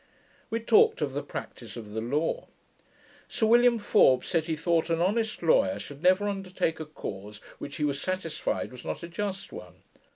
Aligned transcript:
We 0.49 0.59
talked 0.59 0.99
of 1.03 1.13
the 1.13 1.21
practice 1.21 1.77
of 1.77 1.91
the 1.91 2.01
law. 2.01 2.47
William 3.39 3.77
Forbes 3.77 4.29
said, 4.29 4.45
he 4.45 4.55
thought 4.55 4.89
an 4.89 4.99
honest 4.99 5.43
lawyer 5.43 5.77
should 5.77 6.01
never 6.01 6.27
undertake 6.27 6.79
a 6.79 6.87
cause 6.87 7.37
which 7.59 7.75
he 7.75 7.83
was 7.85 8.01
satisfied 8.01 8.71
was 8.71 8.83
not 8.83 9.03
a 9.03 9.07
just 9.07 9.51
one. 9.53 9.83